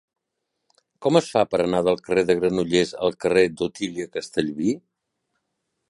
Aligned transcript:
Com 1.05 1.19
es 1.19 1.27
fa 1.33 1.43
per 1.51 1.59
anar 1.65 1.83
del 1.89 2.01
carrer 2.07 2.23
de 2.31 2.37
Granollers 2.39 2.95
al 3.05 3.15
carrer 3.27 3.47
d'Otília 3.61 4.11
Castellví? 4.19 4.77